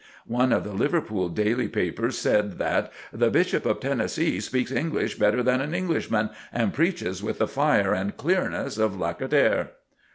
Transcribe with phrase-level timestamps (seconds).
[0.25, 5.43] One of the Liverpool daily papers said that "the Bishop of Tennessee speaks English better
[5.43, 9.73] than an Englishman and preaches with the fire and clearness of Lacordaire."